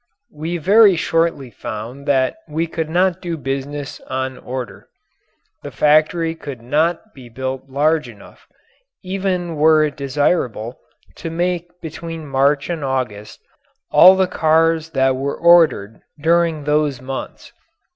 [0.33, 4.87] We very shortly found that we could not do business on order.
[5.61, 8.47] The factory could not be built large enough
[9.03, 10.79] even were it desirable
[11.17, 13.41] to make between March and August
[13.91, 17.53] all the cars that were ordered during those months.